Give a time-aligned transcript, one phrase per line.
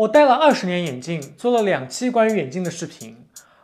[0.00, 3.14] 我戴了二十年眼镜，做了两期关于眼镜的视频，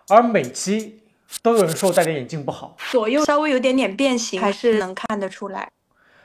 [0.09, 1.01] 而每期
[1.43, 5.71] 都有人说我戴的眼镜不好，左右稍微有点点变形，还是能看得出来。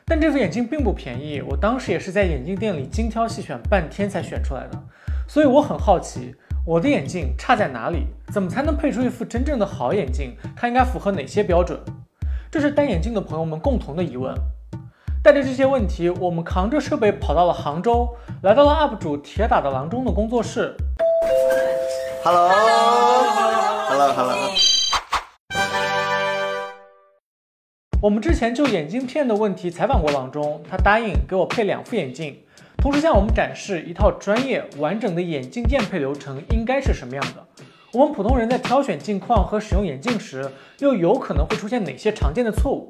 [0.06, 4.78] 但这副眼镜并不便宜，我当时也是在眼镜店里精挑细选半天才选出来的，
[5.30, 6.36] 所以我很好奇，
[6.66, 8.08] 我的眼镜差在哪里？
[8.34, 10.36] 怎么才能配出一副真正的好眼镜？
[10.58, 11.80] 它应该符合哪些标准？
[12.52, 14.36] 这是戴眼镜的朋友们共同的疑问。
[15.24, 18.10] 带着这些问题，我们扛着设备跑到了杭州，
[18.42, 20.76] 来到了 UP 主铁打的郎中的工作室。
[22.24, 24.36] Hello，Hello，Hello。
[28.02, 32.40] 我们之前就眼镜片的问题采访过郎中，他答应给我配两副眼镜，
[32.78, 37.46] 同时向我们展示一套专业完整的眼镜验配流程应该是什么样的。
[37.94, 42.90] 我们普通人在挑选镜框和使用眼镜时，又有可能会出现哪些常见的错误？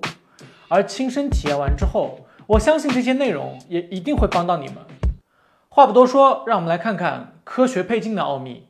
[0.73, 4.77] 而亲身体验完之后，我相信这些内容也一定会帮到你们。
[5.67, 8.67] 话不多说，让我们来看看科学配镜的奥秘。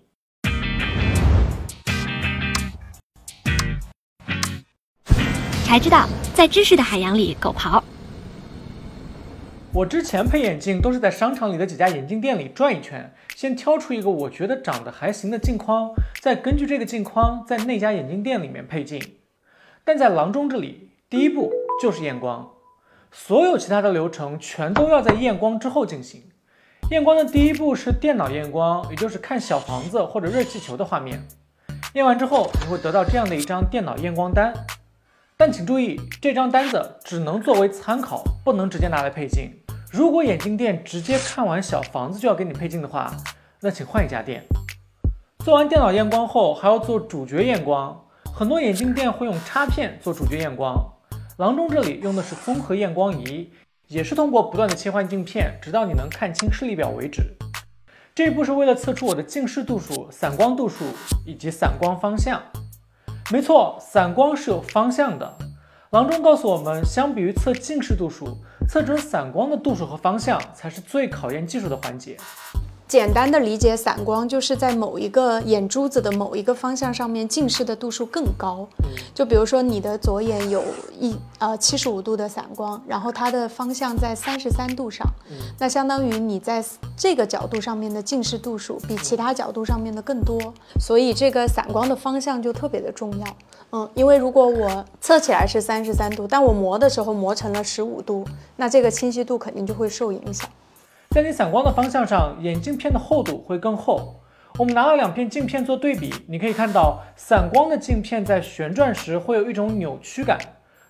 [5.63, 7.79] 才知道，在知识的海洋里狗刨。
[9.71, 18.99] 我之前配眼镜都是在商场里的几家眼镜店里转一圈，先挑出一个我觉得长得还行的镜框，再根据这个镜框在那家眼镜店里面配镜。
[19.85, 22.47] 但在郎中这里，第一步就是验光，
[23.11, 26.21] 所有其他的流程全都要在验光之后进行。
[26.91, 31.27] 验光的第一步是电脑验光，也就是看小房子或者热气球的画面。
[31.95, 34.53] 验完之后，你会得到这样的一张电脑验光单。
[35.35, 39.51] 但请注意，这张单子只能作为参考，不能直接拿来配镜。
[39.91, 43.11] 如果眼镜店直接看完小房子就要给你配镜的话，
[43.61, 44.43] 那请换一家店。
[45.39, 48.05] 做完电脑验光后，还要做主角验光。
[48.31, 50.75] 很多眼镜店会用插片做主角验光，
[51.37, 53.49] 郎中这里用的是综合验光仪，
[53.87, 57.35] 也是通过不断的切换镜片，直到你能看清视力表为止。
[58.13, 60.83] 这一步是为了测出我的近视度数、散光度数
[61.25, 62.41] 以及散光方向。
[63.31, 65.37] 没错，散光是有方向的。
[65.91, 72.17] 郎中告诉我们，相比于测近视度数，测准散光的度数和方向才是最考验技术的环节。
[72.91, 78.67] 简单的理解，散光就是在某一个眼珠子的某一个方向上面，近视的度数更高。
[79.15, 80.61] 就比如说你的左眼有
[80.99, 85.07] 一呃七十五度的散光，然后它的方向在三十三度上，
[85.57, 86.61] 那相当于你在
[86.97, 93.25] 这个角度上面的近视度数比其他角度上面的更多，所以这个散光的方向就特别的重要。
[93.71, 98.25] 嗯，因为如果我测起来是三十三度，但我磨的时候磨成了十五度，
[98.57, 100.45] 那这个清晰度肯定就会受影响。
[101.13, 104.21] 在你散光的方向上，眼镜片的厚度会更厚。
[104.57, 110.39] 我们拿了两片镜片做对比，你可以看到散光的镜片在旋转时会有一种扭曲感，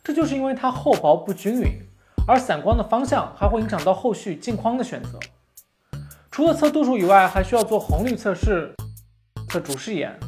[0.04, 1.68] 这就是因为它厚薄不均匀。
[2.28, 5.18] 而散光的方向还会影响到后续镜框的选择。
[6.30, 8.76] 除了测度数以外，还需要做红绿测试，
[9.50, 10.20] 测主视眼，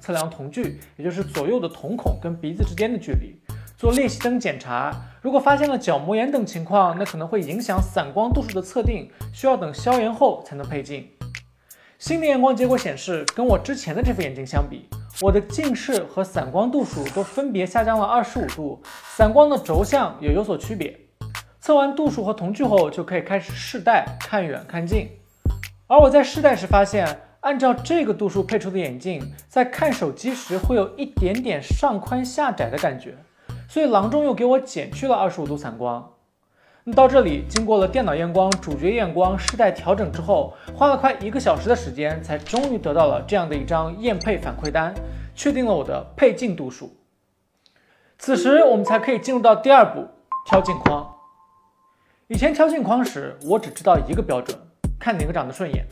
[0.00, 3.38] 测量瞳距，也就是左右的瞳孔跟鼻子之间的距离。
[3.80, 11.08] 做练习灯检查，如果发现了角膜炎等情况，那可能会影响散光度数的测定，需要等消炎后才能配镜。
[11.98, 14.86] 新的验光结果显示，跟我之前的这副眼镜相比，
[15.22, 18.82] 我的近视和散光度数都分别下降了二十五度，
[19.16, 20.94] 散光的轴向也有所区别。
[21.58, 25.08] 测完度数和瞳距后，就可以开始试戴，看远看近。
[25.86, 33.16] 而我在试戴时发现，按照这个度数配出的眼镜，在看手机时会有一点点上宽下窄的感觉。
[33.70, 36.12] 所以郎中又给我减去了二十五度散光。
[36.82, 44.92] 那到这里，经过了电脑验光、主角验光、试戴调整之后，花了快一个小时的时间，才终于得到了这样的一张验配反馈单，
[45.36, 46.96] 确定了我的配镜度数。
[48.18, 50.04] 此时我们才可以进入到第二步，
[50.46, 51.08] 挑镜框。
[52.26, 54.58] 以前挑镜框时，我只知道一个标准，
[54.98, 55.86] 看哪个长得顺眼。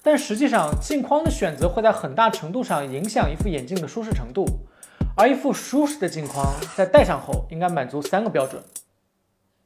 [0.00, 4.46] 但实际上，镜框的选择会在很大程度上影响一副眼镜的舒适程度。
[5.16, 8.62] 而一副舒适的镜框在戴上后，应该满足三个标准。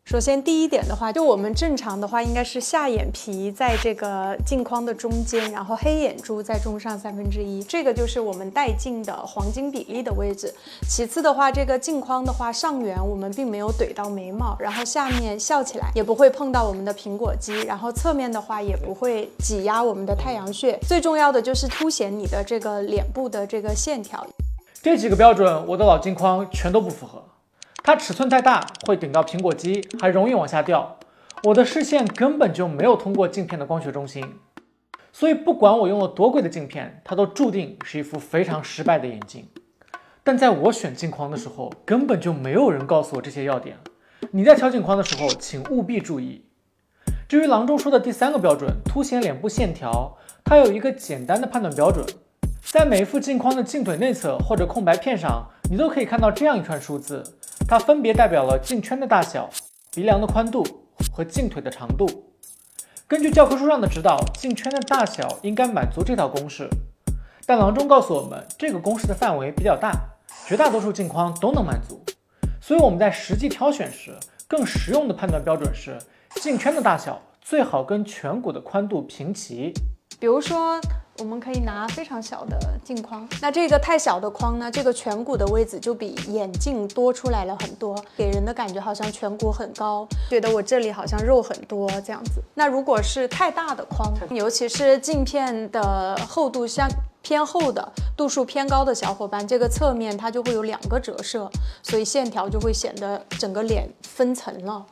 [0.05, 10.53] 首先，第一点的话，就我们正常的话，应该是下眼皮在这个镜框的中间，然后黑眼珠在中上三分之一，这个就是我们戴镜的黄金比例的位置。
[10.89, 20.79] 其次的话，这个镜框的话，上缘我们并没有怼到眉毛，然后下面笑起来也不会碰到我们的苹果肌，然后侧面的话也不会挤压我们的太阳穴。
[20.89, 24.25] 最重要的就是凸显你的这个脸部的这个线条。
[24.83, 27.23] 这几个标准，我的老镜框全都不符合。
[27.83, 30.97] 它尺寸太大，会顶到苹果肌，还容易往下掉。
[31.45, 34.25] 我的视线根本就没有通过镜片的光学中心，
[35.13, 39.47] 所以不管我用了多贵的镜片，它都注定是一副非常失败的眼镜。
[40.25, 43.77] 但在我选镜框的时候，根本就没有人告诉我这些要点。
[44.31, 46.47] 你在挑镜框的时候，请务必注意。
[47.29, 52.07] 至于郎中说的第三个标准，凸显脸部线条，它有一个简单的判断标准，
[52.63, 57.23] 在每一副镜框的镜腿内侧或者空白片上，你都可以看到这样一串数字，
[57.67, 59.51] 它分别代表了镜圈的大小、
[59.93, 60.65] 鼻梁的宽度
[61.13, 62.07] 和镜腿的长度。
[63.09, 66.69] 根据教科书上的指导，镜圈的大小应该满足这套公式，
[67.45, 69.93] 但郎中告诉我们，这个公式的范围比较大，
[70.47, 72.01] 绝大多数镜框都能满足，
[72.61, 74.15] 所以我们在实际挑选时，
[74.47, 75.99] 更实用的判断标准是。
[76.37, 79.73] 镜圈的大小最好跟颧骨的宽度平齐。
[80.21, 80.81] 比如说，
[81.21, 92.43] 我们可以拿非常小的镜框，那这个太小的框呢，这个颧骨的位置就比眼镜多出来了很多，给人的感觉好像颧骨很高，觉得我这里好像肉很多这样子。
[92.55, 96.89] 那如果是太大的框，尤其是镜片的厚度相
[97.21, 101.51] 偏厚的、度数偏高的小伙伴，这个侧面它就会有两个折射，
[101.83, 104.87] 所以线条就会显得整个脸分层了。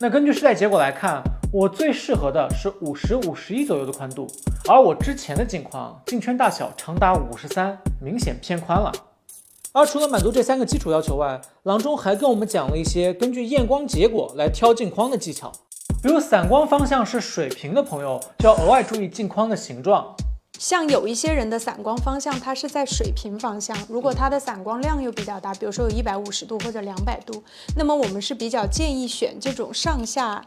[0.00, 4.26] 那根据试戴结果来看，我最适合的是五十五十一左右的宽度，
[4.68, 8.92] 而我之前的镜框镜圈大小长达五十三，明显偏宽了。
[9.72, 15.50] 而除了满足这三个基础要求外，郎中还跟我们讲了一些根据验光结果来挑镜框的技巧，
[16.02, 20.14] 比如散光方向是水平的朋友，就要额外注意镜框的形状。
[20.58, 23.76] 像有一些人的散光方向，它是在水平方向。
[23.88, 27.42] 如果它的散光量又比较大，比如说有一百五十度或者两百度，
[27.76, 30.44] 那么我们是比较建议选这种上下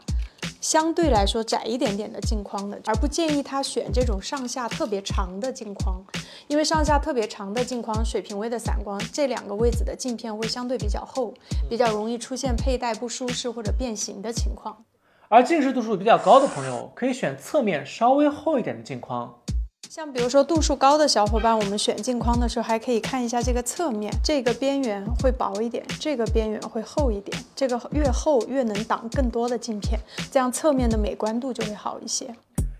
[0.60, 6.04] 相对来说窄一点点的镜框的，而不建议他选这种上下特别长的镜框。
[6.46, 11.32] 因为上下特别长的镜框，水平位的散光，这两个位置的镜片会相对比较厚，
[11.70, 14.84] 比较容易出现佩戴不舒适或者变形的情况。
[15.28, 19.34] 而近视度数比较高的朋友，可以选侧面稍微厚一点的镜框。
[19.94, 30.00] 像比如说度数高的小伙伴，我们选镜框的时候还可以看一下这个侧面，这个边缘会薄一点，这个边缘会厚一点，这个越厚越能挡更多的镜片，
[30.30, 32.34] 这样侧面的美观度就会好一些。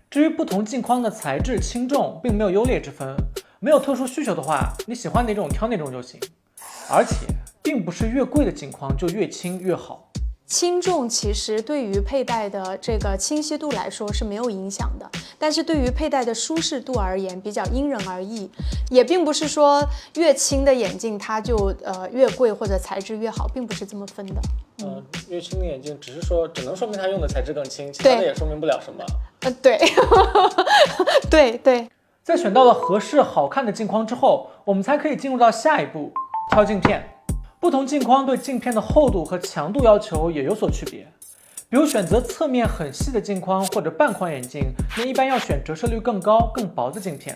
[0.09, 3.15] 至于不同镜框的材质轻重，并没有优劣之分，
[3.59, 6.19] 没有特殊需求的话，你喜欢哪种挑哪种就行。
[6.89, 7.27] 而且
[7.61, 10.09] 并不是越贵的镜框就越轻越好。
[10.45, 15.09] 轻重其实对于佩戴的这个清晰度来说是没有影响的，
[15.39, 18.49] 但是对于佩戴的舒适度而言，比较因人而异，
[18.91, 19.83] 也并不是说
[20.15, 24.35] 越轻的眼镜它就呃越贵或者材质越好，并不是这么分的。
[24.83, 29.03] 嗯，越轻的眼镜只是说只能说明它用的材质更轻，其他的也说明不了什么。
[29.41, 29.79] 呃，对，
[31.31, 31.89] 对对。
[32.23, 36.11] 在选到了合适好看的镜框之后，我们才可以进入到下一步，
[36.51, 37.03] 挑镜片。
[37.63, 41.07] 不同镜框对镜片的厚度和强度要求也有所区别。
[41.69, 47.33] 比如选择侧面很细的镜框或者半框眼镜，那一般要选折射率更高、更薄的镜片；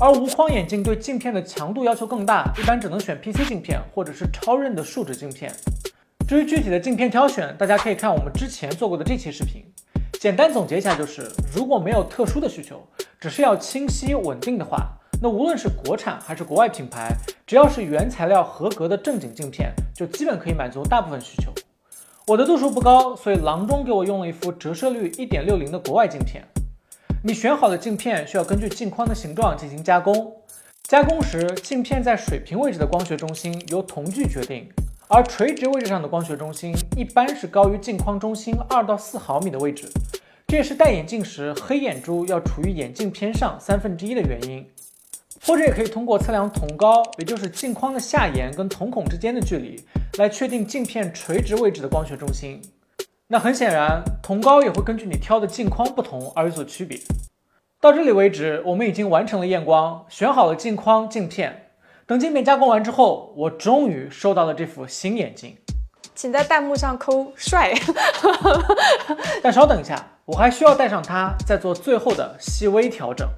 [0.00, 5.52] 而无框眼镜对镜片的强度要求更大，一般只能选 PC 镜片或者是超韧的树脂镜片。
[6.26, 9.62] 至于具体的镜片挑选，大家可以看我们之前做过的这期视频。
[10.18, 12.82] 简单总结一下就是，如果没有特殊的需求，
[13.20, 14.95] 只是要清晰稳定的话。
[15.22, 17.10] 那无论是国产还是国外品牌，
[17.46, 21.50] 只要是原材料合格的正经镜片，就基本可以满足大部分需求。
[22.26, 26.44] 我的度数不高，所以郎中给我用了一副折射率一点六零的国外镜片。
[27.24, 30.36] 你选好的镜片需要根据镜框的形状进行加工，
[30.82, 34.68] 加工时镜片在水平位置的光学中心由瞳距决定，
[35.08, 39.88] 而垂直位置上的光学中心一般是高于镜框中心二到四毫米的位置，
[40.46, 44.66] 这也是戴眼镜时黑眼珠要处于眼镜偏上三分之一的原因。
[45.46, 49.80] 或者也可以通过测量瞳高，也就是镜框的下沿跟瞳孔之间的距离，
[50.18, 52.60] 来确定镜片垂直位置的光学中心。
[53.28, 56.98] 那很显然，瞳高也会根据你挑的镜框不同而有所区别。
[57.80, 61.70] 到这里为止，我们已经完成了验光，选好了镜框、镜片。
[62.08, 65.56] 等镜片加工完之后，我终于收到了这副新眼镜。
[66.16, 67.72] 请在弹幕上扣帅。
[69.42, 73.28] 但稍等一下，我还需要戴上它，再做最后的细微调整。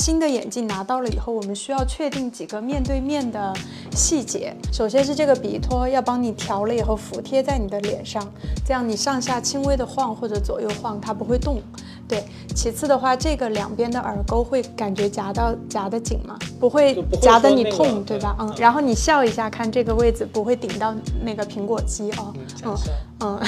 [0.00, 3.54] 新的眼镜拿到了以后，我们需要确定几个面对面的
[3.92, 4.56] 细节。
[4.72, 8.26] 首先是这个鼻托要帮你调了以后服贴在你的脸上，
[8.64, 11.60] 这样你上下轻微的晃或者左右晃，它不会动。
[12.10, 12.24] 对，
[12.56, 16.36] 其次的话，这个两边的耳沟会感觉夹到夹得紧吗？
[16.58, 18.34] 不会夹得你痛，对吧？
[18.40, 20.92] 嗯，然后你笑一下，看这个位置不会顶到
[21.24, 22.34] 那个苹果肌哦。
[22.64, 22.76] 嗯
[23.20, 23.40] 嗯，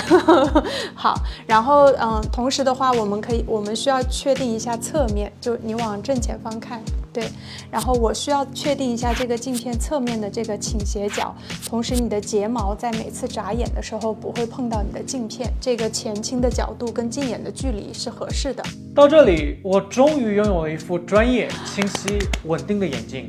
[0.95, 1.17] 好。
[1.45, 6.81] 然后嗯，同时的话，我们可以，我们需要确定一下侧面，就你往正前方看。
[7.13, 7.29] 对，
[7.71, 11.35] 然后我需要确定一下这个镜片侧面的这个倾斜角，
[11.67, 18.65] 同时你的睫毛在每次眨眼的时候不会碰到你的镜片，这个前倾的角度跟镜眼的距离是合适的。
[18.95, 23.29] 到这里，我终于拥有了一副专业、清晰、稳定的眼镜，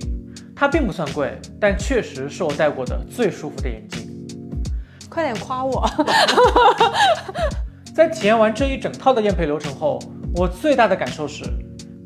[0.56, 4.10] 它并不算贵，但确实是我戴过的最舒服的眼镜。
[5.10, 5.86] 快点夸我！
[7.94, 10.00] 在体验完这一整套的验配流程后，
[10.36, 11.44] 我最大的感受是，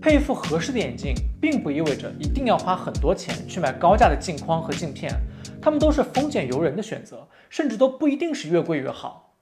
[0.08, 5.12] 配一副合适的眼镜，并不意味着一定要花很多钱去买高价的镜框和镜片，
[5.62, 9.36] 它们都是丰俭由人的选择，甚至都不一定是越贵越好。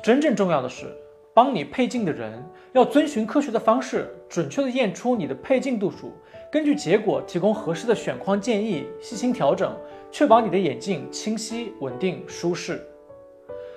[0.00, 0.96] 真正重要的是，
[1.34, 2.40] 帮你配镜的人
[2.72, 6.12] 要遵循科学的方式，准确的验出你的配镜度数，
[6.52, 9.76] 根据结果提供合适的选框建议，细心调整，
[10.12, 12.80] 确保你的眼镜清晰、稳定、舒适。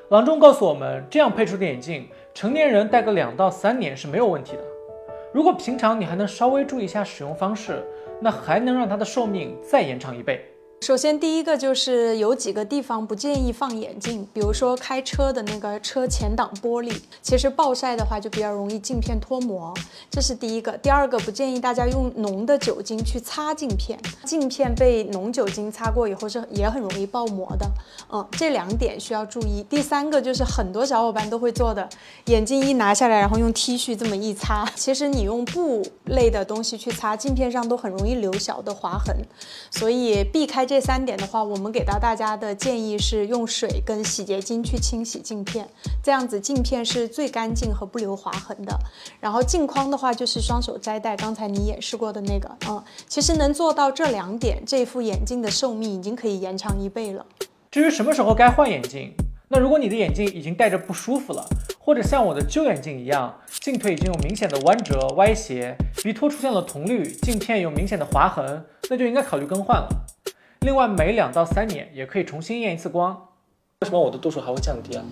[0.09, 4.72] 郎中告诉我们，这样配出的眼镜，成年人戴个两到三年是没有问题的。
[5.33, 7.83] 如果平常你还能稍微注意一下使用方式，
[8.21, 10.52] 那还能让它的寿命再延长一倍。
[10.83, 19.73] 首先，第一个就是有几个地方不建议放眼镜，比如说开车的那个车前挡玻璃，其实暴晒的话就比较容易镜片脱模，
[20.11, 20.73] 这是第一个。
[20.79, 27.65] 第二个，不建议大家用浓的酒精去擦镜片，镜片被浓酒精擦过以后是也很容易爆膜的。
[28.11, 29.63] 嗯，这两点需要注意。
[29.69, 31.87] 第三个就是很多小伙伴都会做的，
[32.25, 39.15] 眼镜一拿下来，然后用 T 恤这么一擦，其实你用布类的东西去擦镜片上都很容易留小的划痕，
[39.71, 45.69] 所以避开这这三点的话，我们给到大家的建议是用水跟洗洁精去清洗镜片，
[46.01, 48.75] 这样子镜片是最干净和不留划痕的。
[49.19, 57.23] 然后镜框的话就是双手摘戴，刚才你演示过的那个，嗯，其实能做到这两点，这副眼镜的寿命已经可以延长一倍了。
[57.69, 59.13] 至于什么时候该换眼镜，
[59.49, 61.45] 那如果你的眼镜已经戴着不舒服了，
[61.77, 69.87] 或者像我的旧眼镜一样，镜腿已经有明显的弯折、歪斜，鼻托出现了铜绿，镜片有明显的划痕，那就应该考虑更换了。
[70.63, 73.29] 另外，每两到三年也可以重新验一次光。
[73.81, 75.03] 为什么我的度数还会降低啊？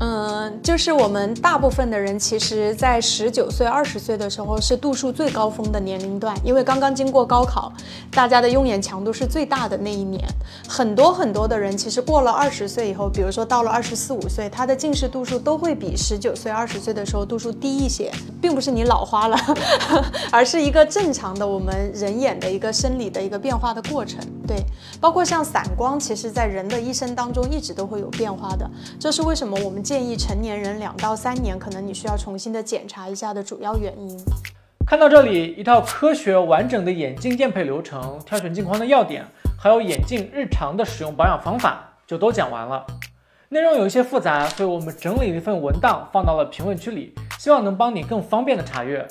[0.00, 7.72] 嗯，就是我们大部分的人，其实，在十九岁、二十岁的时候是度数最高峰的年龄段，因为刚刚经过高考，
[8.10, 10.20] 大家的用眼强度是最大的那一年。
[10.66, 19.36] 很多很多的人，其实过了二十岁以后，比如说到了二十四五岁，他的近视度数都会比十九岁、二十岁的时候度数低一些，并不是你老花了，
[20.32, 24.18] 而是一个正常的我们人眼的一个生理的一个变化的过程。
[24.48, 24.56] 对，
[25.00, 28.68] 包括像散光，其实在人的一生当中一直都会有变化的，
[28.98, 29.80] 这是为什么我们。
[29.92, 34.18] 建议成年人两到三年，可能你需要重新的检查一下的主要原因。
[34.86, 39.22] 看到这里，一套科学完整的眼镜验配流程、挑选镜框的要点，
[39.60, 42.86] 还有眼镜日常的使用保养方法就都讲完了。
[43.50, 49.06] 内容有一些复杂，所以我们整理了一份文档放到了评论区里，希望能帮你更方便的查阅。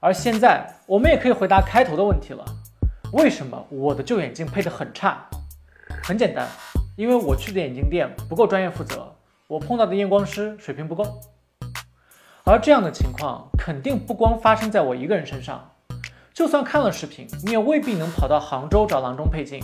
[0.00, 2.42] 而现在，我们也可以回答开头的问题了：
[3.12, 5.28] 为什么我的旧眼镜配得很差？
[6.02, 6.48] 很简单，
[6.96, 9.14] 因为我去的眼镜店不够专业负责。
[9.48, 11.22] 我碰到的验光师水平不够，
[12.44, 15.70] 而这样的情况肯定不光发生在我一个人身上。
[16.34, 19.58] 就算看了视频，你也未必能跑到杭州找郎中配镜。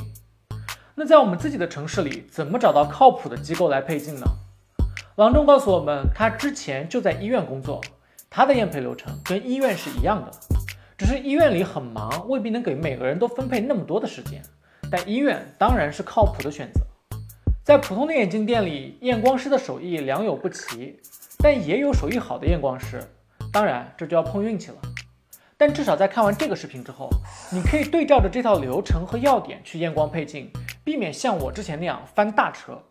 [0.94, 4.26] 那在我们自己的城市里，怎么找到靠谱的机构来配镜呢？
[5.16, 7.82] 郎中告诉我们，他之前就在医院工作，
[8.30, 10.30] 他的验配流程跟医院是一样的，
[10.96, 14.42] 只是医院里很忙，未必能给每个人都分配那么多的时间。
[14.90, 16.80] 但医院当然是靠谱的选择。
[17.64, 21.00] 在普通的眼镜店里，验光师的手艺良莠不齐，
[21.38, 23.02] 但也有手艺好的验光师。
[23.50, 24.76] 当然，这就要碰运气了。
[25.56, 27.08] 但至少在看完这个视频之后，
[27.50, 30.52] 你可以对照着这套流程和要点去验光配镜，
[30.84, 32.82] 避免像我之前那样翻大车。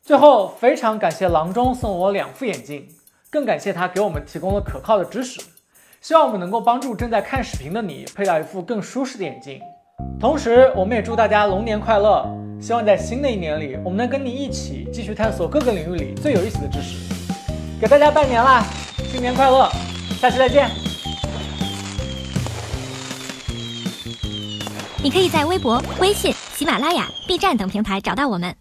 [0.00, 2.86] 最后，非常感谢郎中送我两副眼镜，
[3.30, 5.40] 更感谢他给我们提供了可靠的知识。
[6.00, 9.60] 希望我们能够帮助正在看视频的你配到一副更舒适的眼镜。
[10.20, 12.39] 同时，我们也祝大家龙年快乐。
[12.60, 16.98] 希望在新的一年里，我们能跟你一起继续探索各个领域里最有意思的知识。
[17.80, 18.62] 给大家拜年啦，
[19.10, 19.66] 新年快乐！
[20.20, 20.68] 下期再见。
[25.02, 28.54] 你可以在微博、微信、喜马拉雅、B 站等平台找到我们。